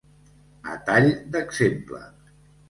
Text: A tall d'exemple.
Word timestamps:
A 0.71 0.77
tall 0.87 1.11
d'exemple. 1.37 2.01